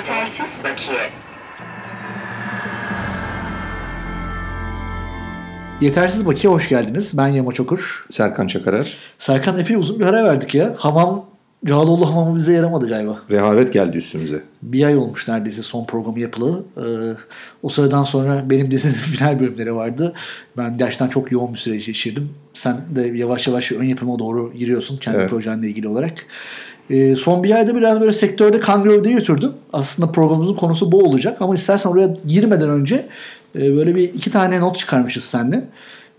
[0.00, 0.98] Yetersiz bakiye.
[5.80, 7.12] Yetersiz Bakiye hoş geldiniz.
[7.16, 8.06] Ben Yama Çokur.
[8.10, 8.96] Serkan Çakarer.
[9.18, 10.74] Serkan epey uzun bir ara verdik ya.
[10.78, 11.26] Hamam,
[11.64, 13.18] Cağaloğlu hamamı bize yaramadı galiba.
[13.30, 14.42] Rehavet geldi üstümüze.
[14.62, 16.64] Bir ay olmuş neredeyse son programı yapılı.
[16.76, 16.82] Ee,
[17.62, 20.12] o sıradan sonra benim dizinin final bölümleri vardı.
[20.56, 22.30] Ben gerçekten çok yoğun bir süreç geçirdim.
[22.54, 25.30] Sen de yavaş yavaş ön yapıma doğru giriyorsun kendi Evet.
[25.30, 26.26] projenle ilgili olarak.
[26.90, 29.52] Ee, son bir ayda biraz böyle sektörde kan gövdeyi götürdüm.
[29.72, 33.06] Aslında programımızın konusu bu olacak ama istersen oraya girmeden önce
[33.56, 35.64] e, böyle bir iki tane not çıkarmışız seninle.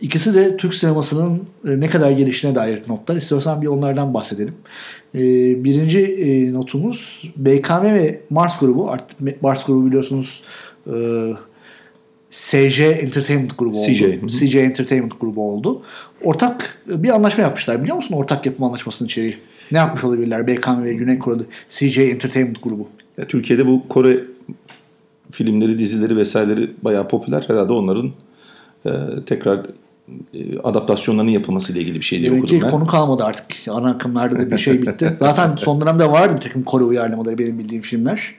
[0.02, 3.16] İkisi de Türk sinemasının e, ne kadar gelişine dair notlar.
[3.16, 4.54] İstiyorsan bir onlardan bahsedelim.
[5.16, 5.20] E,
[5.64, 8.92] birinci notumuz BKM ve Mars grubu.
[8.92, 10.44] Artık Mars grubu biliyorsunuz
[12.30, 13.92] SJ Entertainment grubu oldu.
[13.94, 14.04] CJ.
[14.40, 15.82] CJ Entertainment grubu oldu.
[16.24, 17.82] Ortak bir anlaşma yapmışlar.
[17.82, 19.38] Biliyor musun ortak yapım anlaşmasının içeriği?
[19.72, 22.88] Ne yapmış olabilirler BKM ve Güney Kore'de CJ Entertainment grubu?
[23.18, 24.20] Ya, Türkiye'de bu Kore
[25.32, 27.44] filmleri, dizileri vesaireleri bayağı popüler.
[27.48, 28.12] Herhalde onların
[28.86, 28.92] e,
[29.26, 29.66] tekrar
[30.34, 32.72] e, adaptasyonlarının yapılmasıyla ilgili bir şey diye Demek okudum ki ben.
[32.72, 33.46] konu kalmadı artık.
[33.70, 35.16] Ana akımlarda da bir şey bitti.
[35.20, 38.36] Zaten son dönemde vardı bir takım Kore uyarlamaları benim bildiğim filmler.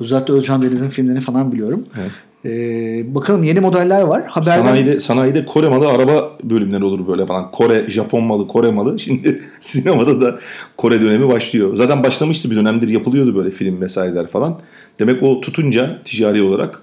[0.00, 1.86] Özellikle Özcan Deniz'in filmlerini falan biliyorum.
[2.00, 2.10] Evet.
[2.44, 4.24] Ee, bakalım yeni modeller var.
[4.28, 4.62] Haberden...
[4.62, 7.50] Sanayide, sanayide Kore malı araba bölümleri olur böyle falan.
[7.50, 8.98] Kore, Japon malı, Kore malı.
[9.00, 10.38] Şimdi sinemada da
[10.76, 11.74] Kore dönemi başlıyor.
[11.76, 14.60] Zaten başlamıştı bir dönemdir yapılıyordu böyle film vesaireler falan.
[14.98, 16.82] Demek o tutunca ticari olarak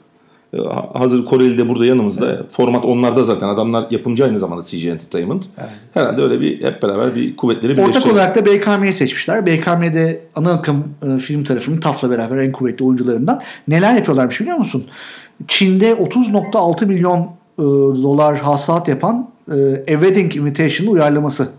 [0.53, 2.45] e, ha- hazır Koreli de burada yanımızda.
[2.51, 3.47] Format onlarda zaten.
[3.47, 5.45] Adamlar yapımcı aynı zamanda CG Entertainment.
[5.93, 8.17] Herhalde öyle bir hep beraber bir kuvvetleri Ortak birleştirelim.
[8.17, 9.45] olarak da BKM'yi seçmişler.
[9.45, 10.83] BKM'de ana akım
[11.15, 13.41] e, film tarafının TAF'la beraber en kuvvetli oyuncularından.
[13.67, 14.85] Neler yapıyorlarmış biliyor musun?
[15.47, 17.19] Çin'de 30.6 milyon
[17.59, 17.61] e,
[18.03, 21.49] dolar hasılat yapan e, A Wedding Invitation uyarlaması.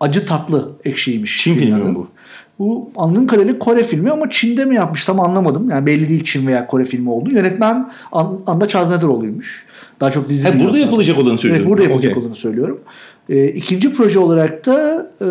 [0.00, 1.42] Acı tatlı ekşiymiş.
[1.42, 2.08] Çin filmi mi bu?
[2.58, 5.70] Bu anladığım kadarıyla Kore filmi ama Çin'de mi yapmış tam anlamadım.
[5.70, 7.30] Yani belli değil Çin veya Kore filmi olduğu.
[7.30, 9.66] Yönetmen An- Anda Chaznederoğlu'ymuş.
[10.00, 11.62] Daha çok dizi Ha, burada yapılacak olanı söylüyorsun.
[11.62, 12.22] Evet burada yapılacak Okey.
[12.22, 12.80] olanı söylüyorum.
[13.28, 15.28] Ee, ikinci proje olarak da e,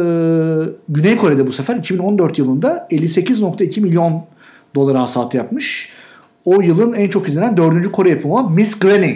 [0.89, 4.23] Güney Kore'de bu sefer 2014 yılında 58.2 milyon
[4.75, 5.89] dolar hasat yapmış.
[6.47, 9.15] O yılın en çok izlenen dördüncü Kore yapımı olan Miss Granny.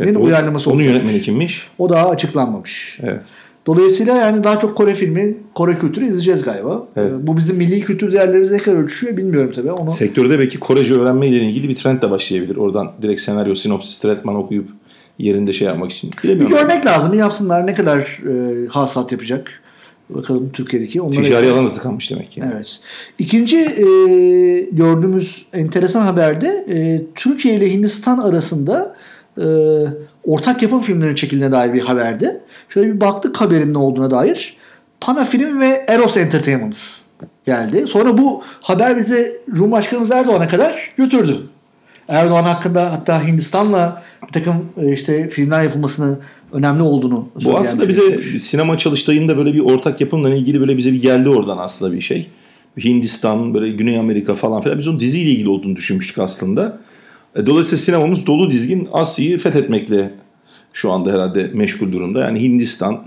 [0.00, 1.68] Evet, o- uyarlaması Onun yönetmeni kimmiş?
[1.78, 2.98] O daha açıklanmamış.
[3.02, 3.20] Evet.
[3.66, 6.86] Dolayısıyla yani daha çok Kore filmi, Kore kültürü izleyeceğiz galiba.
[6.96, 7.12] Evet.
[7.12, 9.72] Ee, bu bizim milli kültür değerlerimize ne kadar ölçüşüyor bilmiyorum tabii.
[9.72, 12.56] Onu Sektörde belki Korece öğrenmeyle ilgili bir trend de başlayabilir.
[12.56, 14.68] Oradan direkt senaryo, sinopsis, tretman okuyup
[15.18, 16.10] yerinde şey yapmak için.
[16.24, 17.14] bir görmek lazım.
[17.14, 19.60] Yapsınlar ne kadar e, hasat yapacak.
[20.14, 21.02] Bakalım Türkiye'deki.
[21.02, 22.42] Onlara Ticari alan da tıkanmış demek ki.
[22.54, 22.80] Evet.
[23.18, 23.84] İkinci e,
[24.72, 28.96] gördüğümüz enteresan haberde e, Türkiye ile Hindistan arasında
[29.38, 29.44] e,
[30.24, 32.40] ortak yapım filmlerinin çekildiğine dair bir haberdi.
[32.68, 34.56] Şöyle bir baktık haberin ne olduğuna dair.
[35.00, 36.76] Pana Film ve Eros Entertainment
[37.46, 37.86] geldi.
[37.86, 41.40] Sonra bu haber bize Cumhurbaşkanımız Erdoğan'a kadar götürdü.
[42.08, 46.18] Erdoğan hakkında hatta Hindistan'la bir takım e, işte filmler yapılmasını
[46.52, 48.42] önemli olduğunu Bu aslında bize filmmiş.
[48.42, 52.26] sinema çalıştayında böyle bir ortak yapımla ilgili böyle bize bir geldi oradan aslında bir şey.
[52.84, 54.78] Hindistan, böyle Güney Amerika falan filan.
[54.78, 56.78] Biz onun diziyle ilgili olduğunu düşünmüştük aslında.
[57.36, 60.14] E, Dolayısıyla sinemamız dolu dizgin Asya'yı fethetmekle
[60.72, 62.20] şu anda herhalde meşgul durumda.
[62.20, 62.98] Yani Hindistan,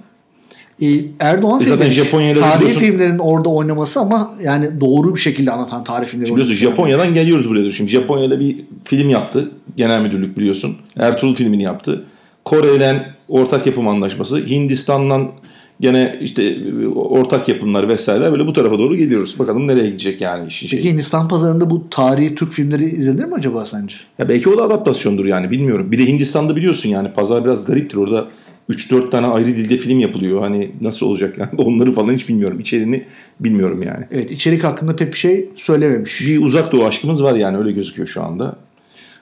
[0.82, 5.52] Ee, Erdoğan E zaten Japonya'da tarihi biliyorsun- filmlerin orada oynaması ama yani doğru bir şekilde
[5.52, 6.70] anlatan tarih filmleri Biliyorsun oynaması.
[6.72, 7.72] Japonya'dan geliyoruz buraya.
[7.72, 9.52] Şimdi Japonya'da bir film yaptı.
[9.78, 10.76] Genel müdürlük biliyorsun.
[10.98, 12.04] Ertuğrul filmini yaptı.
[12.46, 14.38] Kore ile ortak yapım anlaşması.
[14.48, 15.32] Hindistan'dan
[15.80, 16.58] gene işte
[16.96, 19.40] ortak yapımlar vesaire böyle bu tarafa doğru geliyoruz.
[19.40, 20.94] Bakalım nereye gidecek yani işin Peki şeyi.
[20.94, 23.96] Hindistan pazarında bu tarihi Türk filmleri izlenir mi acaba sence?
[24.20, 25.92] Ya belki o da adaptasyondur yani bilmiyorum.
[25.92, 27.98] Bir de Hindistan'da biliyorsun yani pazar biraz gariptir.
[27.98, 28.28] Orada
[28.70, 30.42] 3-4 tane ayrı dilde film yapılıyor.
[30.42, 32.60] Hani nasıl olacak yani onları falan hiç bilmiyorum.
[32.60, 33.06] İçeriğini
[33.40, 34.06] bilmiyorum yani.
[34.12, 36.22] Evet içerik hakkında pek bir şey söylememiş.
[36.22, 38.56] Bir uzak doğu aşkımız var yani öyle gözüküyor şu anda.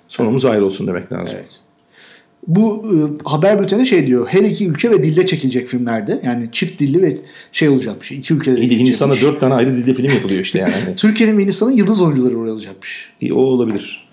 [0.08, 1.36] Sonumuz ayrı olsun demek lazım.
[1.40, 1.60] Evet.
[2.48, 2.98] Bu e,
[3.30, 4.28] haber bülteni şey diyor.
[4.28, 6.22] Her iki ülke ve dilde çekilecek filmlerde.
[6.26, 7.18] Yani çift dilli ve
[7.52, 8.12] şey olacakmış.
[8.12, 10.74] iki ülkede İyi Hindistan'da dört tane ayrı dilde film yapılıyor işte yani.
[10.98, 13.12] Türkiye'nin ve Hindistan'ın yıldız oyuncuları oraya alacakmış.
[13.22, 14.11] iyi, o olabilir.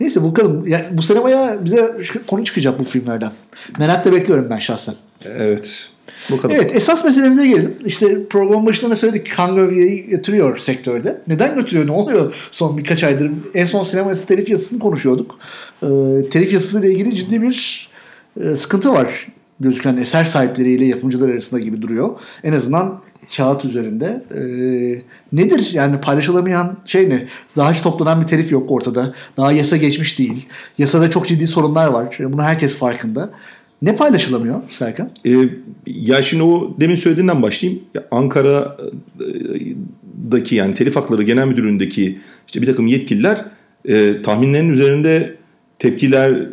[0.00, 0.68] Neyse bakalım.
[0.68, 3.32] Yani bu sene bayağı bize konu çıkacak bu filmlerden.
[3.78, 4.94] Merakla bekliyorum ben şahsen.
[5.24, 5.90] Evet.
[6.30, 6.56] Bakalım.
[6.56, 7.76] Evet esas meselemize gelelim.
[7.84, 11.20] İşte program başında da söyledik Kangavya'yı götürüyor sektörde.
[11.28, 11.86] Neden götürüyor?
[11.86, 13.30] Ne oluyor son birkaç aydır?
[13.54, 15.38] En son sinema telif yasasını konuşuyorduk.
[15.82, 15.86] Ee,
[16.30, 17.88] telif yasasıyla ilgili ciddi bir
[18.42, 19.26] e, sıkıntı var.
[19.60, 22.10] Gözüken eser sahipleriyle yapımcılar arasında gibi duruyor.
[22.44, 23.00] En azından
[23.36, 24.24] kağıt üzerinde.
[24.34, 27.26] Ee, nedir yani paylaşılamayan şey ne?
[27.56, 29.14] Daha hiç toplanan bir telif yok ortada.
[29.36, 30.46] Daha yasa geçmiş değil.
[30.78, 32.16] Yasada çok ciddi sorunlar var.
[32.20, 33.30] Bunu herkes farkında.
[33.82, 35.10] Ne paylaşılamıyor Serkan?
[35.26, 35.36] Ee,
[35.86, 37.82] ya şimdi o demin söylediğinden başlayayım.
[37.94, 38.76] Ya Ankara
[39.20, 39.60] e,
[40.30, 43.44] sinemadaki yani telif hakları genel müdürlüğündeki işte bir takım yetkililer
[43.88, 45.36] e, tahminlerin üzerinde
[45.78, 46.48] tepkiler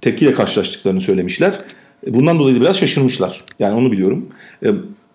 [0.00, 1.60] tepkiyle karşılaştıklarını söylemişler.
[2.06, 3.44] E, bundan dolayı da biraz şaşırmışlar.
[3.58, 4.28] Yani onu biliyorum.
[4.64, 4.68] E,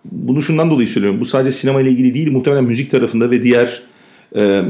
[0.06, 1.20] bunu şundan dolayı söylüyorum.
[1.20, 2.32] Bu sadece sinema ile ilgili değil.
[2.32, 3.82] Muhtemelen müzik tarafında ve diğer
[4.36, 4.62] e,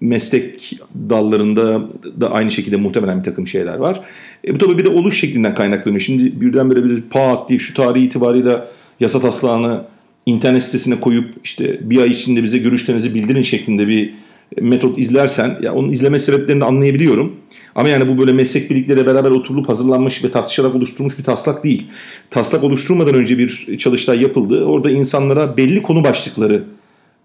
[0.00, 0.78] meslek
[1.10, 1.88] dallarında
[2.20, 4.00] da aynı şekilde muhtemelen bir takım şeyler var.
[4.48, 6.00] E, bu tabii bir de oluş şeklinden kaynaklanıyor.
[6.00, 8.68] Şimdi birdenbire bir pat diye şu tarihi itibarıyla
[9.00, 9.84] yasa taslağını
[10.26, 14.14] internet sitesine koyup işte bir ay içinde bize görüşlerinizi bildirin şeklinde bir
[14.60, 17.36] metot izlersen ya onun izleme sebeplerini anlayabiliyorum.
[17.74, 21.86] Ama yani bu böyle meslek birlikleriyle beraber oturulup hazırlanmış ve tartışarak oluşturulmuş bir taslak değil.
[22.30, 24.64] Taslak oluşturmadan önce bir çalıştay yapıldı.
[24.64, 26.64] Orada insanlara belli konu başlıkları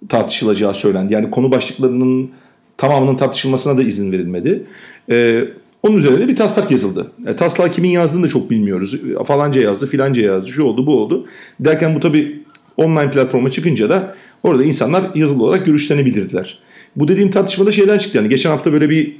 [0.09, 1.13] tartışılacağı söylendi.
[1.13, 2.31] Yani konu başlıklarının
[2.77, 4.63] tamamının tartışılmasına da izin verilmedi.
[5.11, 5.43] Ee,
[5.83, 7.11] onun üzerine bir taslak yazıldı.
[7.27, 8.95] E, taslağı kimin yazdığını da çok bilmiyoruz.
[9.25, 11.25] Falanca yazdı, filanca yazdı, şu oldu, bu oldu.
[11.59, 12.43] Derken bu tabii
[12.77, 16.59] online platforma çıkınca da orada insanlar yazılı olarak görüşlerini bildirdiler.
[16.95, 18.17] Bu dediğim tartışmada şeyler çıktı.
[18.17, 19.17] Yani geçen hafta böyle bir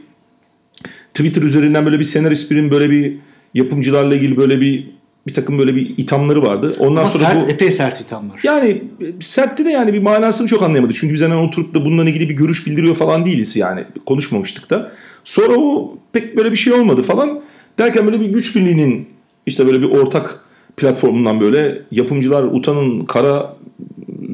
[1.13, 3.17] Twitter üzerinden böyle bir senarist birin böyle bir
[3.53, 4.87] yapımcılarla ilgili böyle bir
[5.27, 6.75] bir takım böyle bir ithamları vardı.
[6.79, 8.39] Ondan Ama sonra sert, bu epey sert ithamlar.
[8.43, 8.83] yani
[9.19, 10.95] sertti de yani bir manasını çok anlayamadık.
[10.95, 13.83] Çünkü biz hemen oturup da bununla ilgili bir görüş bildiriyor falan değiliz yani.
[14.05, 14.91] Konuşmamıştık da.
[15.23, 17.41] Sonra o pek böyle bir şey olmadı falan.
[17.79, 19.07] Derken böyle bir güç birliğinin
[19.45, 20.39] işte böyle bir ortak
[20.77, 23.55] platformundan böyle yapımcılar utanın kara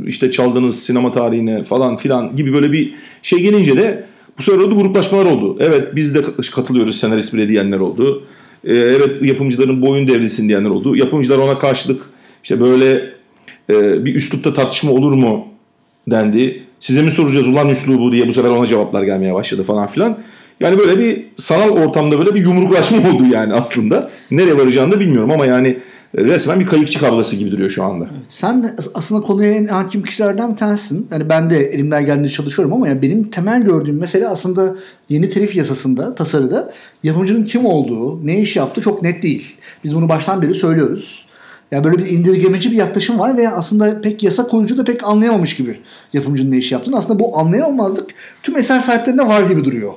[0.05, 4.05] işte çaldığınız sinema tarihine falan filan gibi böyle bir şey gelince de
[4.37, 5.57] bu sefer orada gruplaşmalar oldu.
[5.59, 6.21] Evet biz de
[6.55, 8.23] katılıyoruz senarist bile diyenler oldu.
[8.63, 10.95] Ee, evet yapımcıların boyun devrilsin diyenler oldu.
[10.95, 12.01] Yapımcılar ona karşılık
[12.43, 13.09] işte böyle
[13.69, 15.47] e, bir üslupta tartışma olur mu
[16.07, 16.63] dendi.
[16.79, 20.17] Size mi soracağız ulan üslubu diye bu sefer ona cevaplar gelmeye başladı falan filan.
[20.59, 24.09] Yani böyle bir sanal ortamda böyle bir yumruklaşma oldu yani aslında.
[24.31, 25.77] Nereye varacağını da bilmiyorum ama yani
[26.15, 28.07] resmen bir kayıkçı kavgası gibi duruyor şu anda.
[28.29, 31.07] Sen de aslında konuya en hakim kişilerden bir tanesisin.
[31.11, 34.75] Yani ben de elimden geldiğince çalışıyorum ama yani benim temel gördüğüm mesele aslında
[35.09, 39.57] yeni telif yasasında, tasarıda yapımcının kim olduğu, ne iş yaptığı çok net değil.
[39.83, 41.25] Biz bunu baştan beri söylüyoruz.
[41.71, 45.55] Yani böyle bir indirgemeci bir yaklaşım var ve aslında pek yasa koyucu da pek anlayamamış
[45.55, 45.79] gibi
[46.13, 46.97] yapımcının ne iş yaptığını.
[46.97, 48.09] Aslında bu anlayamamazlık
[48.43, 49.93] tüm eser sahiplerinde var gibi duruyor.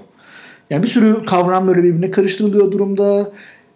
[0.70, 3.32] Yani bir sürü kavram böyle birbirine karıştırılıyor durumda.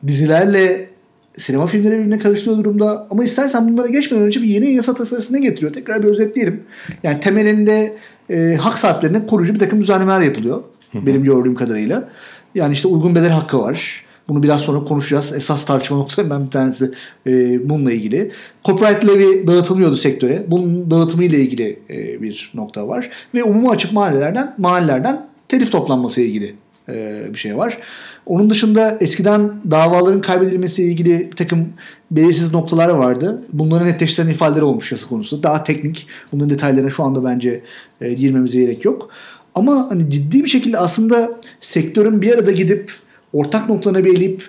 [0.06, 0.88] Dizilerle
[1.36, 3.06] sinema filmleri birbirine karıştırıyor durumda.
[3.10, 5.72] Ama istersen bunlara geçmeden önce bir yeni yasa tasarısı ne getiriyor?
[5.72, 6.62] Tekrar bir özetleyelim.
[7.02, 7.96] Yani temelinde
[8.30, 10.62] e, hak sahiplerine koruyucu bir takım düzenlemeler yapılıyor.
[10.94, 12.08] Benim gördüğüm kadarıyla.
[12.54, 14.04] Yani işte uygun bedel hakkı var.
[14.28, 15.32] Bunu biraz sonra konuşacağız.
[15.36, 16.90] Esas tartışma noktalarından bir tanesi
[17.26, 17.30] e,
[17.68, 18.32] bununla ilgili.
[18.64, 20.44] Copyright levy dağıtılıyordu sektöre.
[20.48, 23.10] Bunun dağıtımı ile ilgili e, bir nokta var.
[23.34, 26.54] Ve umuma açık mahallelerden, mahallelerden telif toplanması ile ilgili
[26.88, 27.78] e, bir şey var.
[28.26, 31.68] Onun dışında eskiden davaların kaybedilmesiyle ilgili bir takım
[32.10, 33.42] belirsiz noktalar vardı.
[33.52, 35.42] Bunların netleştiren ifadeleri olmuş yasa konusu.
[35.42, 36.06] Daha teknik.
[36.32, 37.62] Bunun detaylarına şu anda bence
[38.00, 39.10] e, girmemize gerek yok.
[39.54, 42.92] Ama hani ciddi bir şekilde aslında sektörün bir arada gidip
[43.32, 44.42] ortak noktalarına belirleyip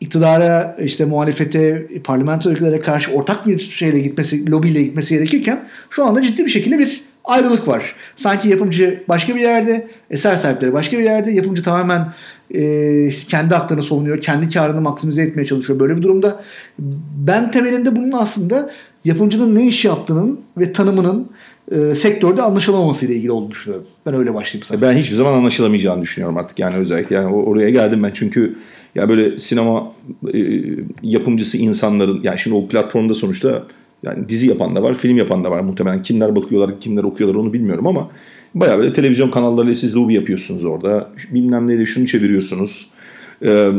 [0.00, 6.22] iktidara, işte muhalefete, parlamento ülkelere karşı ortak bir şeyle gitmesi, lobiyle gitmesi gerekirken şu anda
[6.22, 7.94] ciddi bir şekilde bir ayrılık var.
[8.16, 11.30] Sanki yapımcı başka bir yerde, eser sahipleri başka bir yerde.
[11.30, 12.12] Yapımcı tamamen
[12.54, 15.80] e, kendi haklarını savunuyor, kendi karını maksimize etmeye çalışıyor.
[15.80, 16.44] Böyle bir durumda
[17.26, 18.70] ben temelinde bunun aslında
[19.04, 21.30] yapımcının ne iş yaptığının ve tanımının
[21.72, 23.86] e, sektörde anlaşılamaması ile ilgili olduğunu düşünüyorum.
[24.06, 24.82] Ben öyle başlayayım sana.
[24.82, 28.58] Ben hiçbir zaman anlaşılamayacağını düşünüyorum artık yani özellikle yani oraya geldim ben çünkü
[28.94, 29.92] ya böyle sinema
[30.34, 30.38] e,
[31.02, 33.64] yapımcısı insanların yani şimdi o platformda sonuçta
[34.02, 36.02] yani dizi yapan da var, film yapan da var muhtemelen.
[36.02, 38.10] Kimler bakıyorlar, kimler okuyorlar onu bilmiyorum ama
[38.54, 41.10] bayağı böyle televizyon kanallarıyla siz lobby yapıyorsunuz orada.
[41.30, 42.86] Bilmem neyle şunu çeviriyorsunuz.
[43.44, 43.70] Ee,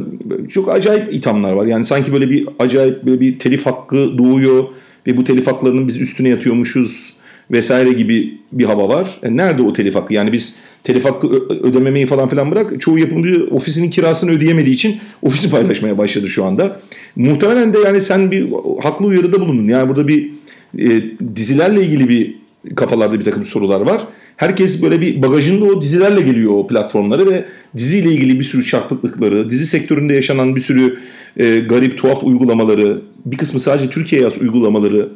[0.50, 1.66] çok acayip ithamlar var.
[1.66, 4.64] Yani sanki böyle bir acayip böyle bir telif hakkı doğuyor
[5.08, 7.14] ve bu telif haklarının biz üstüne yatıyormuşuz
[7.52, 9.20] vesaire gibi bir hava var.
[9.24, 10.14] E nerede o telif hakkı?
[10.14, 12.82] Yani biz telif hakkı ödememeyi falan filan bırak.
[12.82, 16.80] Çoğu yapımcı ofisinin kirasını ödeyemediği için ofisi paylaşmaya başladı şu anda.
[17.16, 18.48] Muhtemelen de yani sen bir
[18.82, 19.68] haklı uyarıda bulundun.
[19.68, 20.32] Yani burada bir
[20.80, 21.02] e,
[21.36, 22.36] dizilerle ilgili bir
[22.76, 24.08] kafalarda bir takım sorular var.
[24.38, 27.46] Herkes böyle bir bagajında o dizilerle geliyor o platformlara ve
[27.78, 31.00] diziyle ilgili bir sürü çarpıklıkları, dizi sektöründe yaşanan bir sürü
[31.38, 35.10] e, garip tuhaf uygulamaları, bir kısmı sadece Türkiye'ye yaz uygulamaları,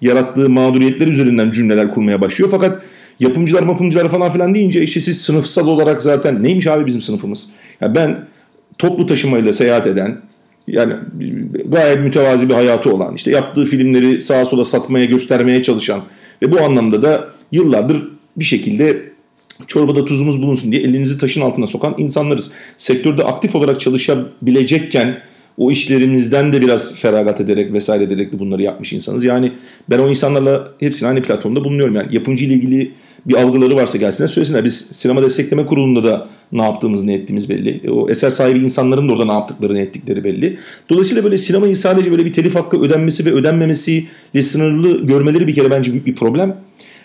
[0.00, 2.50] yarattığı mağduriyetler üzerinden cümleler kurmaya başlıyor.
[2.50, 2.82] Fakat
[3.20, 7.46] yapımcılar yapımcılar falan filan deyince işte siz sınıfsal olarak zaten neymiş abi bizim sınıfımız?
[7.80, 8.26] Yani ben
[8.78, 10.20] toplu taşımayla seyahat eden
[10.66, 10.92] yani
[11.66, 16.02] gayet mütevazi bir hayatı olan işte yaptığı filmleri sağa sola satmaya göstermeye çalışan
[16.42, 19.12] ve bu anlamda da yıllardır bir şekilde
[19.66, 22.50] çorbada tuzumuz bulunsun diye elinizi taşın altına sokan insanlarız.
[22.76, 25.22] Sektörde aktif olarak çalışabilecekken
[25.56, 29.24] o işlerimizden de biraz feragat ederek vesaire ederek de bunları yapmış insanız.
[29.24, 29.52] Yani
[29.90, 31.94] ben o insanlarla hepsini aynı platformda bulunuyorum.
[31.94, 32.92] Yani yapımcı ile ilgili
[33.28, 34.64] bir algıları varsa gelsinler söylesinler.
[34.64, 37.90] Biz sinema destekleme kurulunda da ne yaptığımız ne ettiğimiz belli.
[37.90, 40.58] O eser sahibi insanların da orada ne yaptıkları ne ettikleri belli.
[40.88, 45.70] Dolayısıyla böyle sinemayı sadece böyle bir telif hakkı ödenmesi ve ödenmemesiyle sınırlı görmeleri bir kere
[45.70, 46.56] bence büyük bir problem.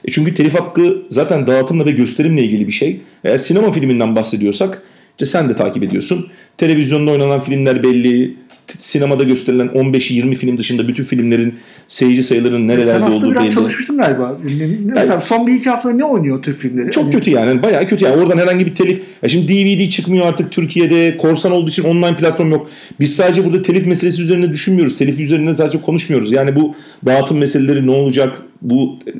[0.06, 3.01] E çünkü telif hakkı zaten dağıtımla ve gösterimle ilgili bir şey.
[3.24, 6.27] Eğer sinema filminden bahsediyorsak işte sen de takip ediyorsun.
[6.58, 8.36] Televizyonda oynanan filmler belli.
[8.67, 11.55] Sinemada gösterilen 15-20 film dışında bütün filmlerin
[11.88, 13.53] seyirci sayılarının nerelerde Sen aslında olduğu biraz belli.
[13.53, 14.38] çalışmıştın galiba.
[14.86, 16.91] Mesela son bir iki haftada ne oynuyor Türk filmleri?
[16.91, 17.63] Çok Hani- kötü yani.
[17.63, 18.15] Bayağı kötü yani.
[18.22, 19.01] Oradan herhangi bir telif.
[19.24, 21.17] Ya şimdi DVD çıkmıyor artık Türkiye'de.
[21.17, 22.70] Korsan olduğu için online platform yok.
[23.00, 24.98] Biz sadece burada telif meselesi üzerine düşünmüyoruz.
[24.98, 26.32] Telif üzerine sadece konuşmuyoruz.
[26.32, 28.41] Yani bu dağıtım meseleleri ne olacak?
[28.62, 29.12] Bu e,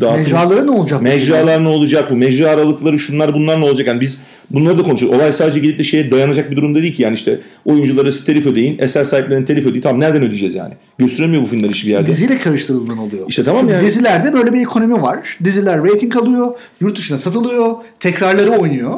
[0.00, 1.02] dağıtım Mecralara ne olacak?
[1.02, 2.10] Mecralar ne olacak?
[2.10, 3.86] Bu mecra aralıkları şunlar bunlar ne olacak?
[3.86, 5.18] Yani biz bunları da konuşuyoruz.
[5.20, 7.02] Olay sadece gidip de şeye dayanacak bir durumda değil ki.
[7.02, 9.82] Yani işte oyunculara telif ödeyin, eser sahiplerine telif ödeyin.
[9.82, 10.74] Tamam nereden ödeyeceğiz yani?
[10.98, 12.06] Gösteremiyor bu filmler hiçbir yerde.
[12.06, 13.26] Diziyle karıştırıldığından oluyor.
[13.28, 13.86] İşte tamam Çünkü yani.
[13.86, 15.38] Dizilerde böyle bir ekonomi var.
[15.44, 18.94] Diziler reyting alıyor, yurt dışına satılıyor, tekrarları oynuyor.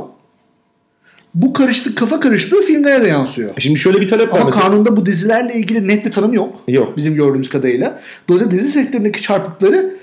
[1.34, 3.50] Bu karıştık, kafa karıştığı filmlere de yansıyor.
[3.58, 4.62] Şimdi şöyle bir talep var Ama mesela.
[4.62, 6.54] kanunda bu dizilerle ilgili net bir tanım yok.
[6.68, 6.96] Yok.
[6.96, 8.00] Bizim gördüğümüz kadarıyla.
[8.28, 9.93] Dolayısıyla dizi sektöründeki çarpıkları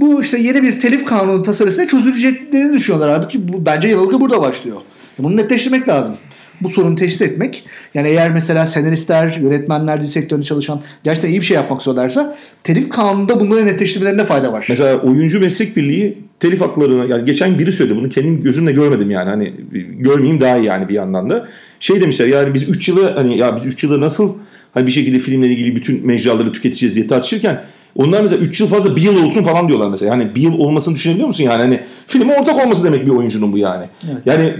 [0.00, 3.10] bu işte yeni bir telif kanunu tasarısıyla çözüleceklerini düşünüyorlar.
[3.10, 4.76] Halbuki bu, bence yanılgı burada başlıyor.
[5.18, 6.16] Bunu netleştirmek lazım.
[6.60, 7.64] Bu sorunu teşhis etmek.
[7.94, 12.88] Yani eğer mesela senaristler, yönetmenler, dizi sektöründe çalışan gerçekten iyi bir şey yapmak istiyorlarsa telif
[12.88, 14.66] kanununda bunları netleştirmelerinde fayda var.
[14.68, 19.30] Mesela oyuncu meslek birliği telif haklarını yani geçen biri söyledi bunu kendim gözümle görmedim yani
[19.30, 19.52] hani
[19.98, 21.48] görmeyeyim daha iyi yani bir yandan da.
[21.80, 24.34] Şey demişler yani biz 3 yılı hani ya biz 3 yılı nasıl
[24.76, 27.64] hani bir şekilde filmle ilgili bütün mecraları tüketeceğiz diye tartışırken
[27.94, 30.12] onlar mesela 3 yıl fazla bir yıl olsun falan diyorlar mesela.
[30.12, 33.58] Yani bir yıl olmasını düşünebiliyor musun yani hani filme ortak olması demek bir oyuncunun bu
[33.58, 33.84] yani.
[34.26, 34.54] Yani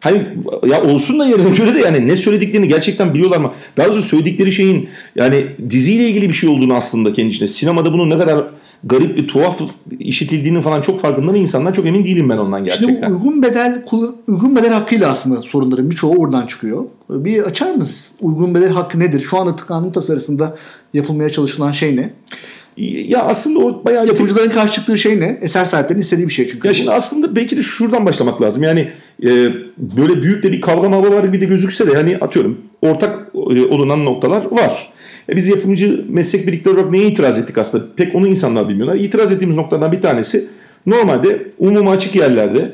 [0.00, 0.22] Hani
[0.66, 3.52] ya olsun da yerine göre de yani ne söylediklerini gerçekten biliyorlar mı?
[3.76, 7.48] Daha doğrusu söyledikleri şeyin yani diziyle ilgili bir şey olduğunu aslında kendi içinde.
[7.48, 8.46] Sinemada bunun ne kadar
[8.84, 9.60] garip bir tuhaf
[9.98, 13.10] işitildiğini falan çok farkında mı insanlar çok emin değilim ben ondan Şimdi gerçekten.
[13.10, 13.84] bu uygun bedel
[14.28, 16.84] uygun bedel hakkıyla aslında sorunların birçoğu oradan çıkıyor.
[17.10, 18.14] Bir açar mısınız?
[18.20, 19.20] Uygun bedel hakkı nedir?
[19.20, 20.56] Şu anda kanun tasarısında
[20.94, 22.12] yapılmaya çalışılan şey ne?
[23.08, 25.38] Ya aslında o bayağı Yapımcıların karşı çıktığı şey ne?
[25.42, 26.68] Eser sahiplerinin istediği bir şey çünkü.
[26.68, 28.62] Ya şimdi aslında belki de şuradan başlamak lazım.
[28.62, 28.88] Yani
[29.24, 33.28] e, böyle büyük de bir kavga mavga var gibi de gözükse de hani atıyorum ortak
[33.34, 34.92] e, olunan noktalar var.
[35.28, 37.84] E, biz yapımcı meslek birlikleri olarak neye itiraz ettik aslında?
[37.96, 38.96] Pek onu insanlar bilmiyorlar.
[38.96, 40.48] İtiraz ettiğimiz noktadan bir tanesi
[40.86, 42.72] normalde umuma açık yerlerde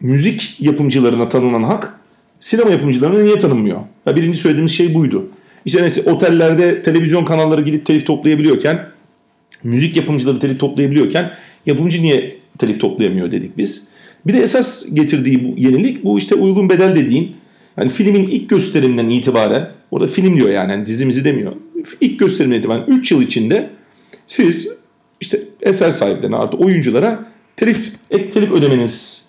[0.00, 2.00] müzik yapımcılarına tanınan hak
[2.40, 3.80] sinema yapımcılarına niye tanınmıyor?
[4.06, 5.28] Ya birinci söylediğimiz şey buydu.
[5.64, 8.86] İşte mesela otellerde televizyon kanalları gidip telif toplayabiliyorken
[9.64, 11.32] müzik yapımcıları telif toplayabiliyorken
[11.66, 13.88] yapımcı niye telif toplayamıyor dedik biz.
[14.26, 17.36] Bir de esas getirdiği bu yenilik bu işte uygun bedel dediğin
[17.76, 21.52] yani filmin ilk gösteriminden itibaren orada film diyor yani, yani dizimizi demiyor.
[22.00, 23.70] İlk gösterimden itibaren 3 yıl içinde
[24.26, 24.68] siz
[25.20, 27.26] işte eser sahiplerine artı oyunculara
[27.56, 29.28] telif ek telif ödemeniz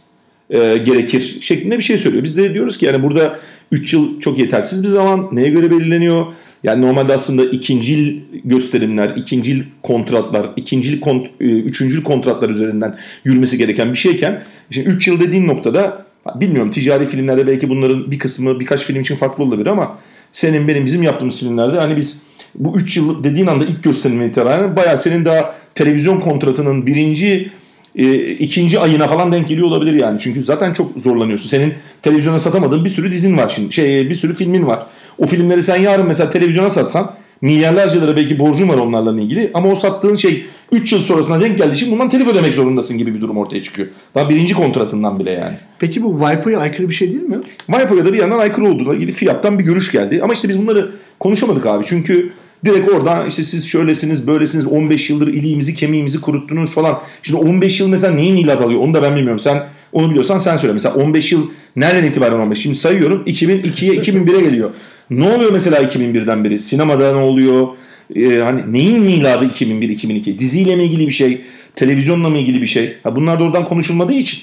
[0.49, 2.23] e, gerekir şeklinde bir şey söylüyor.
[2.23, 3.39] Biz de diyoruz ki yani burada
[3.71, 5.29] 3 yıl çok yetersiz bir zaman.
[5.31, 6.25] Neye göre belirleniyor?
[6.63, 13.91] Yani normalde aslında ikincil gösterimler, ikincil kontratlar, ikincil kont, e, üçüncül kontratlar üzerinden yürümesi gereken
[13.91, 16.05] bir şeyken şimdi 3 yıl dediğin noktada
[16.35, 19.99] bilmiyorum ticari filmlerde belki bunların bir kısmı birkaç film için farklı olabilir ama
[20.31, 22.21] senin benim bizim yaptığımız filmlerde hani biz
[22.55, 27.51] bu 3 yıl dediğin anda ilk gösterimden itibaren bayağı senin daha televizyon kontratının birinci
[27.95, 30.19] e, ikinci ayına falan denk geliyor olabilir yani.
[30.19, 31.49] Çünkü zaten çok zorlanıyorsun.
[31.49, 33.73] Senin televizyona satamadığın bir sürü dizin var şimdi.
[33.73, 34.85] Şey bir sürü filmin var.
[35.17, 37.11] O filmleri sen yarın mesela televizyona satsan
[37.41, 41.57] milyarlarca lira belki borcun var onlarla ilgili ama o sattığın şey 3 yıl sonrasına denk
[41.57, 43.87] geldiği için bundan telif ödemek zorundasın gibi bir durum ortaya çıkıyor.
[44.15, 45.55] Daha birinci kontratından bile yani.
[45.79, 47.39] Peki bu WIPO'ya aykırı bir şey değil mi?
[47.67, 50.19] WIPO'ya da bir yandan aykırı olduğuna ilgili fiyattan bir görüş geldi.
[50.23, 51.85] Ama işte biz bunları konuşamadık abi.
[51.87, 52.31] Çünkü
[52.65, 57.01] direkt oradan işte siz şöylesiniz böylesiniz 15 yıldır iliğimizi kemiğimizi kuruttunuz falan.
[57.21, 59.39] Şimdi 15 yıl mesela neyin milat alıyor onu da ben bilmiyorum.
[59.39, 60.73] Sen onu biliyorsan sen söyle.
[60.73, 62.59] Mesela 15 yıl nereden itibaren 15?
[62.59, 64.73] Şimdi sayıyorum 2002'ye 2001'e geliyor.
[65.09, 66.59] Ne oluyor mesela 2001'den beri?
[66.59, 67.67] Sinemada ne oluyor?
[68.15, 70.39] Ee, hani neyin miladı 2001-2002?
[70.39, 71.41] Diziyle mi ilgili bir şey?
[71.75, 72.97] Televizyonla mı ilgili bir şey?
[73.03, 74.39] Ha, bunlar da oradan konuşulmadığı için.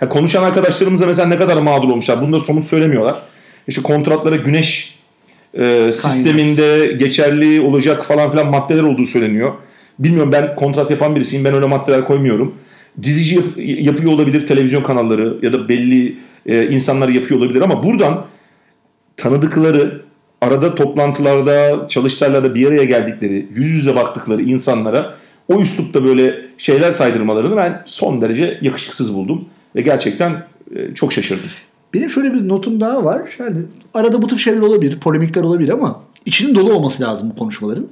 [0.00, 2.22] Ha, konuşan arkadaşlarımıza mesela ne kadar mağdur olmuşlar.
[2.22, 3.22] Bunu da somut söylemiyorlar.
[3.68, 4.95] İşte kontratlara güneş
[5.58, 9.52] e, sisteminde geçerli olacak falan filan maddeler olduğu söyleniyor.
[9.98, 11.44] Bilmiyorum ben kontrat yapan birisiyim.
[11.44, 12.54] Ben öyle maddeler koymuyorum.
[13.02, 18.26] Dizici yap- yapıyor olabilir televizyon kanalları ya da belli e, insanlar yapıyor olabilir ama buradan
[19.16, 20.02] tanıdıkları
[20.40, 25.14] arada toplantılarda, çalıştaylarda bir araya geldikleri, yüz yüze baktıkları insanlara
[25.48, 29.44] o üslupta böyle şeyler saydırmalarını ben son derece yakışıksız buldum
[29.76, 30.46] ve gerçekten
[30.76, 31.50] e, çok şaşırdım.
[31.96, 33.36] Benim şöyle bir notum daha var.
[33.38, 33.58] Yani
[33.94, 37.86] arada bu tip şeyler olabilir, polemikler olabilir ama içinin dolu olması lazım bu konuşmaların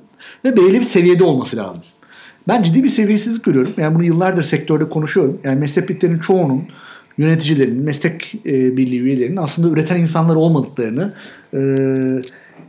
[0.44, 1.82] ve belirli bir seviyede olması lazım.
[2.48, 3.72] Ben ciddi bir seviyesizlik görüyorum.
[3.76, 5.40] Yani bunu yıllardır sektörde konuşuyorum.
[5.44, 6.62] Yani meslek birliklerinin çoğunun
[7.18, 11.12] yöneticilerin, meslek e, birliği üyelerinin aslında üreten insanlar olmadıklarını
[11.54, 11.60] e,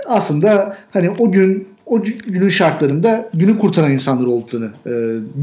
[0.08, 4.94] aslında hani o gün o günün şartlarında günü kurtaran insanlar olduklarını e,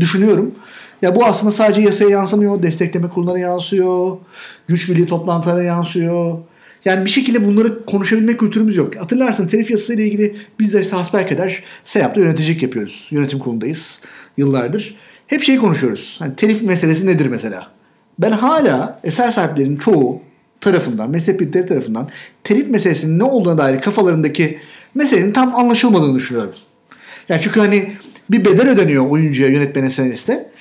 [0.00, 0.54] düşünüyorum.
[1.02, 4.16] Ya bu aslında sadece yasaya yansımıyor, destekleme kuruluna yansıyor,
[4.68, 6.38] güç birliği toplantılarına yansıyor.
[6.84, 8.96] Yani bir şekilde bunları konuşabilme kültürümüz yok.
[8.96, 13.08] Hatırlarsın telif yasası ile ilgili biz de işte hasbelkader SEAP'ta yöneticilik yapıyoruz.
[13.10, 14.02] Yönetim kurulundayız
[14.36, 14.96] yıllardır.
[15.26, 16.16] Hep şeyi konuşuyoruz.
[16.18, 17.70] Hani telif meselesi nedir mesela?
[18.18, 20.20] Ben hala eser sahiplerinin çoğu
[20.60, 22.08] tarafından, meslek birlikleri tarafından
[22.44, 24.58] telif meselesinin ne olduğuna dair kafalarındaki
[24.94, 26.52] meselenin tam anlaşılmadığını düşünüyorum.
[27.28, 27.96] Yani çünkü hani
[28.30, 30.51] bir bedel ödeniyor oyuncuya, yönetmene, senariste.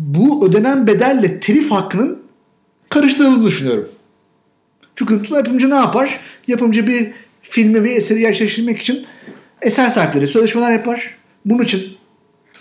[0.00, 2.22] Bu ödenen bedelle telif hakkının
[2.88, 3.88] karıştırıldığını düşünüyorum.
[4.96, 6.20] Çünkü yapımcı ne yapar?
[6.46, 9.06] Yapımcı bir filmi bir eseri gerçekleştirmek için
[9.62, 11.14] eser sahipleri sözleşmeler yapar.
[11.44, 11.82] Bunun için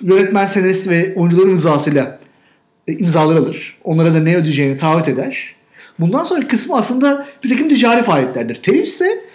[0.01, 2.19] yönetmen, senarist ve oyuncuların imzasıyla
[2.87, 3.77] e, imzalar alır.
[3.83, 5.55] Onlara da ne ödeyeceğini taahhüt eder.
[5.99, 8.55] Bundan sonra kısmı aslında bir takım ticari faaliyetlerdir.
[8.55, 9.25] Telif ise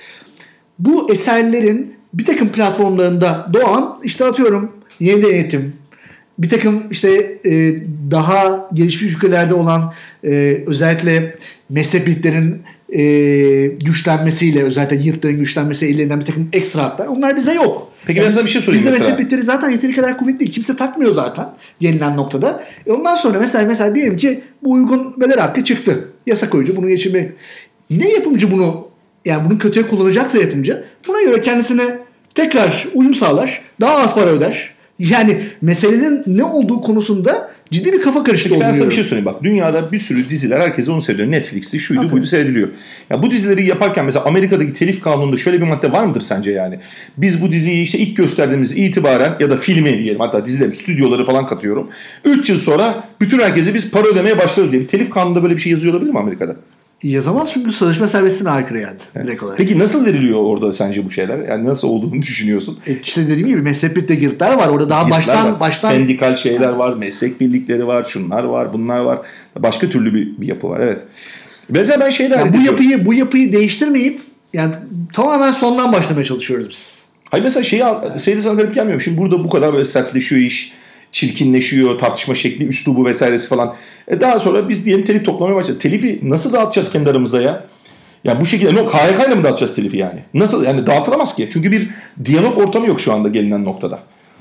[0.79, 5.77] bu eserlerin bir takım platformlarında doğan işte atıyorum yeni eğitim,
[6.39, 9.93] bir takım işte e, daha gelişmiş ülkelerde olan
[10.25, 11.35] e, özellikle
[11.71, 17.93] meslek birliklerinin e, güçlenmesiyle özellikle yurtların güçlenmesiyle ellerinden bir takım ekstra haklar onlar bizde yok.
[18.07, 19.11] Peki yani, ben sana bir şey sorayım bizde mesela.
[19.11, 20.51] meslek birlikleri zaten yeteri kadar kuvvetli.
[20.51, 21.47] Kimse takmıyor zaten
[21.81, 22.65] gelinen noktada.
[22.87, 26.09] E ondan sonra mesela mesela diyelim ki bu uygun bedel hakkı çıktı.
[26.27, 27.31] Yasa koyucu bunu geçirmek.
[27.89, 28.89] Yine yapımcı bunu
[29.25, 31.99] yani bunu kötüye kullanacaksa yapımcı buna göre kendisine
[32.35, 33.63] tekrar uyum sağlar.
[33.81, 34.75] Daha az para öder.
[34.99, 38.91] Yani meselenin ne olduğu konusunda ciddi bir kafa karışıklığı Ben sana oluyor.
[38.91, 39.43] bir şey söyleyeyim bak.
[39.43, 41.31] Dünyada bir sürü diziler herkes onu seyrediyor.
[41.31, 42.11] Netflix'ti, şuydu, Okay.
[42.13, 42.69] buydu seyrediliyor.
[43.11, 46.79] Ya bu dizileri yaparken mesela Amerika'daki telif kanununda şöyle bir madde var mıdır sence yani?
[47.17, 51.47] Biz bu diziyi işte ilk gösterdiğimiz itibaren ya da filmi diyelim hatta dizileri, stüdyoları falan
[51.47, 51.91] katıyorum.
[52.25, 55.61] 3 yıl sonra bütün herkese biz para ödemeye başlarız diye bir telif kanununda böyle bir
[55.61, 56.57] şey yazıyor olabilir mi Amerika'da?
[57.03, 59.59] Yazamaz çünkü sözleşme serbestliğine aykırı yani direkt olarak.
[59.59, 61.39] Peki nasıl veriliyor orada sence bu şeyler?
[61.39, 62.79] Yani nasıl olduğunu düşünüyorsun?
[62.87, 64.69] E işte dediğim gibi meslek birlikte girtler var.
[64.69, 65.61] Orada daha Girdiler baştan var.
[65.61, 69.19] baştan Sendikal şeyler var, meslek birlikleri var, şunlar var, bunlar var.
[69.59, 71.03] Başka türlü bir, bir yapı var evet.
[71.69, 74.21] Mesela ben şeyler Ya bu yapıyı bu yapıyı değiştirmeyip
[74.53, 74.75] yani
[75.13, 77.05] tamamen sondan başlamaya çalışıyoruz biz.
[77.31, 77.83] Hayır mesela şeyi
[78.17, 79.01] seyri sana garip gelmiyor.
[79.01, 80.73] Şimdi burada bu kadar böyle sertleşiyor iş.
[81.15, 83.75] Çirkinleşiyor, tartışma şekli, üslubu vesairesi falan.
[84.09, 85.81] E daha sonra biz diyelim telif toplamaya başladık.
[85.81, 87.67] Telifi nasıl dağıtacağız kendi aramızda ya?
[88.25, 90.21] Ya bu şekilde no KYK ile mi dağıtacağız telifi yani?
[90.35, 91.49] Nasıl yani dağıtılamaz ki.
[91.53, 91.91] Çünkü bir
[92.25, 93.99] diyalog ortamı yok şu anda gelinen noktada.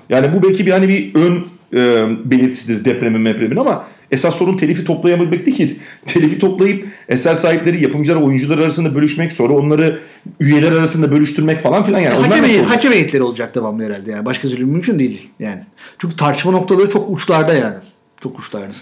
[0.09, 4.85] Yani bu belki bir hani bir ön e, belirtisidir depremin mepremin ama esas sorun telifi
[4.85, 5.77] toplayabilmek değil ki.
[6.05, 9.99] Telifi toplayıp eser sahipleri, yapımcılar, oyuncular arasında bölüşmek, sonra onları
[10.39, 12.17] üyeler arasında bölüştürmek falan filan yani.
[12.17, 12.69] Onlar hakem, olacak?
[12.69, 14.25] hakem heyetleri olacak devamlı herhalde yani.
[14.25, 15.61] Başka türlü mümkün değil yani.
[15.97, 17.75] Çünkü tartışma noktaları çok uçlarda yani.
[18.23, 18.73] Çok uçlarda.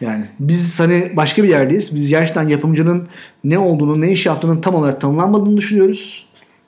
[0.00, 1.94] Yani biz hani başka bir yerdeyiz.
[1.94, 3.08] Biz gerçekten yapımcının
[3.44, 6.23] ne olduğunu, ne iş yaptığının tam olarak tanımlanmadığını düşünüyoruz.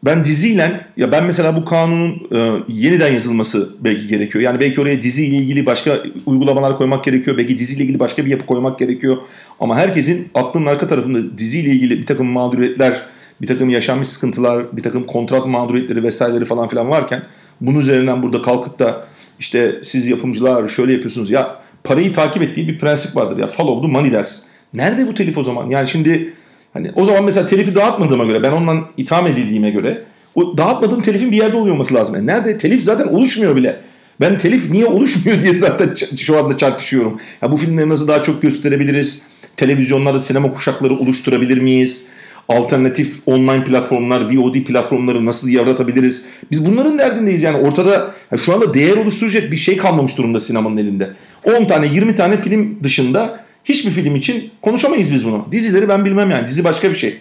[0.06, 4.44] Ben diziyle ya ben mesela bu kanunun e, yeniden yazılması belki gerekiyor.
[4.44, 7.36] Yani belki oraya diziyle ilgili başka uygulamalar koymak gerekiyor.
[7.36, 9.16] Belki diziyle ilgili başka bir yapı koymak gerekiyor.
[9.60, 13.06] Ama herkesin aklının arka tarafında diziyle ilgili bir takım mağduriyetler,
[13.40, 17.22] bir takım yaşanmış sıkıntılar, bir takım kontrat mağduriyetleri vesaireleri falan filan varken
[17.60, 19.06] bunun üzerinden burada kalkıp da
[19.38, 23.92] işte siz yapımcılar şöyle yapıyorsunuz ya parayı takip ettiği bir prensip vardır ya follow the
[23.92, 24.42] money dersin.
[24.74, 25.70] Nerede bu telif o zaman?
[25.70, 26.32] Yani şimdi
[26.76, 31.32] Hani o zaman mesela telifi dağıtmadığıma göre ben ondan itham edildiğime göre o dağıtmadığım telifin
[31.32, 32.16] bir yerde oluyor olması lazım.
[32.16, 32.58] E nerede?
[32.58, 33.80] Telif zaten oluşmuyor bile.
[34.20, 37.20] Ben telif niye oluşmuyor diye zaten şu anda çarpışıyorum.
[37.42, 39.22] Ya bu filmleri nasıl daha çok gösterebiliriz?
[39.56, 42.06] Televizyonlarda sinema kuşakları oluşturabilir miyiz?
[42.48, 46.26] Alternatif online platformlar, VOD platformları nasıl yaratabiliriz?
[46.50, 50.76] Biz bunların derdindeyiz yani ortada ya şu anda değer oluşturacak bir şey kalmamış durumda sinemanın
[50.76, 51.10] elinde.
[51.44, 55.46] 10 tane 20 tane film dışında hiçbir film için konuşamayız biz bunu.
[55.52, 57.18] Dizileri ben bilmem yani dizi başka bir şey.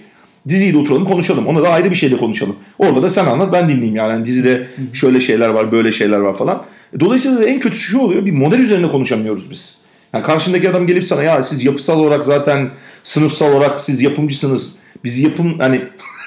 [0.47, 1.47] Diziyi de oturalım konuşalım.
[1.47, 2.55] Ona da ayrı bir şeyle konuşalım.
[2.79, 4.11] Orada da sen anlat ben dinleyeyim yani.
[4.11, 6.63] yani dizide şöyle şeyler var böyle şeyler var falan.
[6.95, 9.81] E, Dolayısıyla da en kötüsü şu oluyor bir model üzerine konuşamıyoruz biz.
[10.13, 12.69] Yani karşındaki adam gelip sana ya siz yapısal olarak zaten
[13.03, 14.71] sınıfsal olarak siz yapımcısınız.
[15.03, 15.81] Biz yapım hani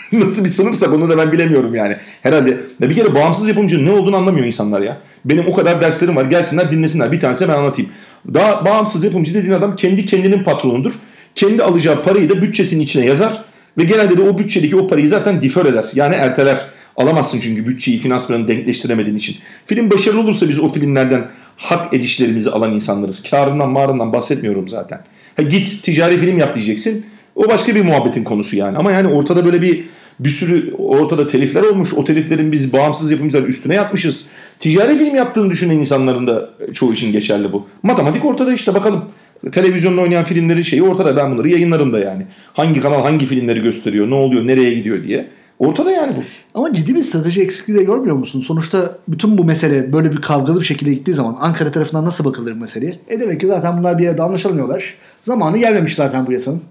[0.12, 1.96] nasıl bir sınıfsak onu da ben bilemiyorum yani.
[2.22, 5.00] Herhalde ya bir kere bağımsız yapımcının ne olduğunu anlamıyor insanlar ya.
[5.24, 7.90] Benim o kadar derslerim var gelsinler dinlesinler bir tanesi ben anlatayım.
[8.34, 10.92] Daha bağımsız yapımcı dediğin adam kendi kendinin patronudur.
[11.34, 13.44] Kendi alacağı parayı da bütçesinin içine yazar
[13.78, 15.84] ve genelde de o bütçedeki o parayı zaten difer eder.
[15.94, 16.66] Yani erteler.
[16.96, 19.36] Alamazsın çünkü bütçeyi, finans planını denkleştiremediğin için.
[19.64, 23.22] Film başarılı olursa biz o filmlerden hak edişlerimizi alan insanlarız.
[23.30, 25.00] Karından mağrından bahsetmiyorum zaten.
[25.36, 27.06] Ha, git ticari film yap diyeceksin.
[27.34, 28.76] O başka bir muhabbetin konusu yani.
[28.76, 29.84] Ama yani ortada böyle bir
[30.20, 31.94] Bir sürü ortada telifler olmuş.
[31.94, 34.28] O teliflerin biz bağımsız yapımcılar üstüne yatmışız.
[34.58, 37.66] Ticari film yaptığını düşünen insanların da çoğu için geçerli bu.
[37.82, 39.04] Matematik ortada işte bakalım.
[39.52, 41.16] Televizyonda oynayan filmlerin şeyi ortada.
[41.16, 42.26] Ben bunları yayınlarım da yani.
[42.52, 45.28] Hangi kanal hangi filmleri gösteriyor, ne oluyor, nereye gidiyor diye.
[45.58, 46.20] Ortada yani bu.
[46.54, 48.40] Ama ciddi bir strateji eksikliği de görmüyor musun?
[48.40, 52.54] Sonuçta bütün bu mesele böyle bir kavgalı bir şekilde gittiği zaman Ankara tarafından nasıl bakılır
[52.54, 52.98] bu meseleye?
[53.08, 54.94] E demek ki zaten bunlar bir yerde anlaşamıyorlar.
[55.22, 56.62] Zamanı gelmemiş zaten bu yasanın.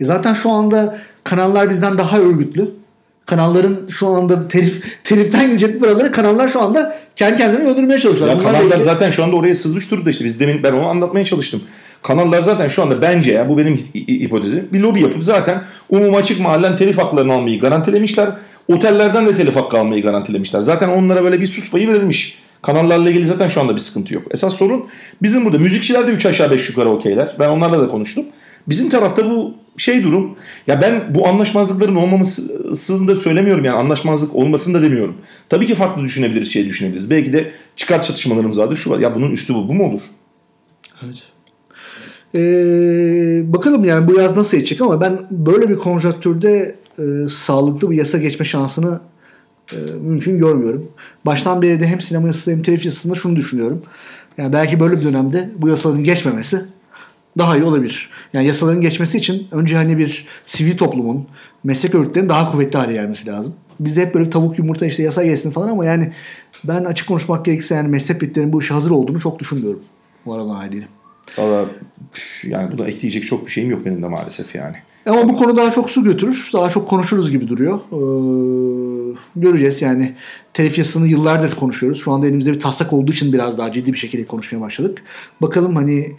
[0.00, 2.70] E zaten şu anda kanallar bizden daha örgütlü.
[3.26, 8.36] Kanalların şu anda telif, teliften gelecek paraları kanallar şu anda kendi kendilerini öldürmeye çalışıyorlar.
[8.36, 10.24] Ya kanallar ilgili- zaten şu anda oraya sızmış durumda işte.
[10.24, 11.62] Biz demin ben onu anlatmaya çalıştım.
[12.02, 14.68] Kanallar zaten şu anda bence ya bu benim hi- hi- hipotezim.
[14.72, 18.28] Bir lobi yapıp zaten umum açık mahallen telif haklarını almayı garantilemişler.
[18.72, 20.60] Otellerden de telif hakkı almayı garantilemişler.
[20.60, 22.38] Zaten onlara böyle bir sus payı verilmiş.
[22.62, 24.22] Kanallarla ilgili zaten şu anda bir sıkıntı yok.
[24.30, 24.84] Esas sorun
[25.22, 27.36] bizim burada müzikçiler de 3 aşağı 5 yukarı okeyler.
[27.38, 28.24] Ben onlarla da konuştum.
[28.68, 30.36] Bizim tarafta bu şey durum.
[30.66, 35.16] Ya ben bu anlaşmazlıkların olmamasını da söylemiyorum yani anlaşmazlık olmasını da demiyorum.
[35.48, 37.10] Tabii ki farklı düşünebiliriz, şey düşünebiliriz.
[37.10, 38.76] Belki de çıkar çatışmalarımız vardır.
[38.76, 38.98] Şu var.
[38.98, 40.00] Ya bunun üstü bu, bu mu olur?
[41.04, 41.22] Evet.
[42.34, 47.96] Ee, bakalım yani bu yaz nasıl geçecek ama ben böyle bir konjonktürde e, sağlıklı bir
[47.96, 49.00] yasa geçme şansını
[49.72, 50.92] e, mümkün görmüyorum.
[51.26, 53.82] Baştan beri de hem sinema yasası hem telif yasasında şunu düşünüyorum.
[54.38, 56.64] Yani belki böyle bir dönemde bu yasaların geçmemesi
[57.38, 58.10] daha iyi olabilir.
[58.32, 61.26] Yani yasaların geçmesi için önce hani bir sivil toplumun,
[61.64, 63.54] meslek örgütlerinin daha kuvvetli hale gelmesi lazım.
[63.80, 66.12] Bizde hep böyle tavuk yumurta işte yasa geçsin falan ama yani
[66.64, 69.82] ben açık konuşmak gerekirse yani meslek örgütlerinin bu işe hazır olduğunu çok düşünmüyorum.
[70.26, 70.88] Bu aralar haliyle.
[71.38, 71.70] Valla
[72.42, 74.76] yani buna ekleyecek çok bir şeyim yok benim de maalesef yani.
[75.06, 76.50] Ama bu konu daha çok su götürür.
[76.52, 77.78] Daha çok konuşuruz gibi duruyor.
[77.78, 80.14] Ee, göreceğiz yani.
[80.54, 82.00] Telif yasasını yıllardır konuşuyoruz.
[82.02, 85.02] Şu anda elimizde bir taslak olduğu için biraz daha ciddi bir şekilde konuşmaya başladık.
[85.42, 86.16] Bakalım hani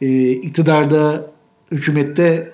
[0.00, 1.26] e, iktidarda,
[1.72, 2.52] hükümette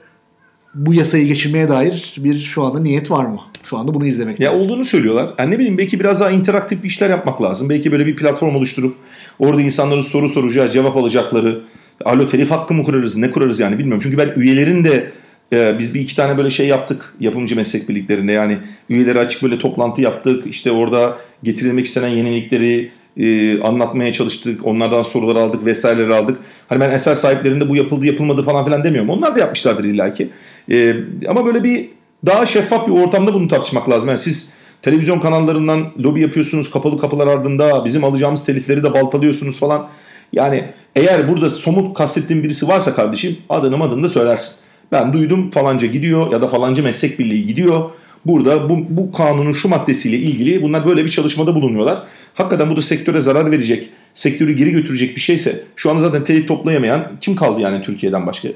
[0.75, 3.41] bu yasayı geçirmeye dair bir şu anda niyet var mı?
[3.65, 4.67] Şu anda bunu izlemek Ya lazım.
[4.67, 5.35] olduğunu söylüyorlar.
[5.39, 7.69] Yani ne bileyim belki biraz daha interaktif bir işler yapmak lazım.
[7.69, 8.97] Belki böyle bir platform oluşturup
[9.39, 11.63] orada insanların soru soracağı, cevap alacakları.
[12.05, 14.01] Alo telif hakkı mı kurarız, ne kurarız yani bilmiyorum.
[14.03, 15.11] Çünkü ben üyelerin de
[15.53, 18.33] e, biz bir iki tane böyle şey yaptık yapımcı meslek birliklerinde.
[18.33, 18.59] Yani
[18.91, 20.47] üyeleri açık böyle toplantı yaptık.
[20.47, 24.67] İşte orada getirilmek istenen yenilikleri e, anlatmaya çalıştık.
[24.67, 26.39] Onlardan sorular aldık vesaireleri aldık.
[26.69, 29.11] Hani ben eser sahiplerinde bu yapıldı yapılmadı falan filan demiyorum.
[29.11, 30.31] Onlar da yapmışlardır illaki.
[30.71, 30.95] E,
[31.29, 31.89] ama böyle bir
[32.27, 34.09] daha şeffaf bir ortamda bunu tartışmak lazım.
[34.09, 34.53] Yani siz
[34.83, 39.89] televizyon kanallarından lobi yapıyorsunuz kapalı kapılar ardında bizim alacağımız telifleri de baltalıyorsunuz falan.
[40.33, 40.65] Yani
[40.97, 44.55] eğer burada somut kastettiğin birisi varsa kardeşim adını adını da söylersin.
[44.93, 47.91] Ben duydum falanca gidiyor ya da falanca meslek birliği gidiyor.
[48.27, 52.03] Burada bu, bu kanunun şu maddesiyle ilgili bunlar böyle bir çalışmada bulunuyorlar.
[52.35, 56.49] Hakikaten bu da sektöre zarar verecek, sektörü geri götürecek bir şeyse şu an zaten telif
[56.49, 58.55] toplayamayan kim kaldı yani Türkiye'den başka e,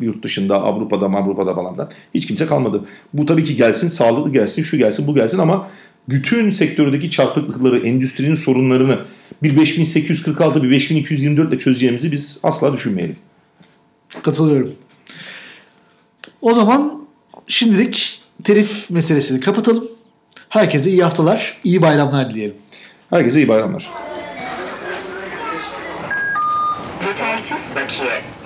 [0.00, 2.84] yurt dışında Avrupa'da Avrupa'da falandan hiç kimse kalmadı.
[3.14, 5.68] Bu tabii ki gelsin sağlıklı gelsin şu gelsin bu gelsin ama
[6.08, 8.98] bütün sektördeki çarpıklıkları endüstrinin sorunlarını
[9.42, 13.16] bir 5846 bir 5224 ile çözeceğimizi biz asla düşünmeyelim.
[14.22, 14.72] Katılıyorum.
[16.42, 17.06] O zaman
[17.48, 19.88] şimdilik telif meselesini kapatalım.
[20.48, 22.56] Herkese iyi haftalar, iyi bayramlar dileyelim.
[23.10, 23.90] Herkese iyi bayramlar.
[27.06, 28.39] Yetersiz bakiye.